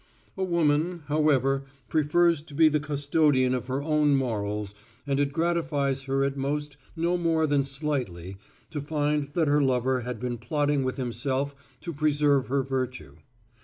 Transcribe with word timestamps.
A 0.35 0.43
woman, 0.43 1.03
however, 1.09 1.65
prefers 1.87 2.41
to 2.41 2.55
be 2.55 2.69
the 2.69 2.79
custodian 2.79 3.53
of 3.53 3.67
her 3.67 3.83
own 3.83 4.15
morals 4.15 4.73
and 5.05 5.19
it 5.19 5.31
gratifies 5.31 6.05
her 6.05 6.23
at 6.23 6.35
most 6.35 6.75
no 6.95 7.17
more 7.17 7.45
than 7.45 7.63
slightly 7.63 8.37
to 8.71 8.81
find 8.81 9.25
that 9.35 9.47
her 9.47 9.61
lover 9.61 9.99
has 10.01 10.15
been 10.15 10.39
plotting 10.39 10.83
with 10.83 10.97
himself 10.97 11.53
to 11.81 11.93
preserve 11.93 12.47
her 12.47 12.63
virtue. 12.63 13.17